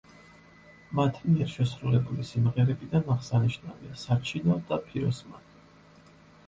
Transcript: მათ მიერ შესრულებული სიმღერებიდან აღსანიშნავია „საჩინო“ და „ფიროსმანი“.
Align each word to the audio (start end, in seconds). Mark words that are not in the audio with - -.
მათ 0.99 1.19
მიერ 1.25 1.51
შესრულებული 1.51 2.25
სიმღერებიდან 2.31 3.15
აღსანიშნავია 3.17 4.01
„საჩინო“ 4.07 4.61
და 4.73 4.83
„ფიროსმანი“. 4.89 6.13